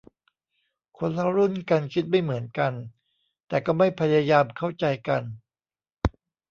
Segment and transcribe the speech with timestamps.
[0.97, 2.73] คนละรุ่นกันคิดไม่เหมือนกัน
[3.47, 5.23] แต่ก็ไม่พยายามเข้าใจกัน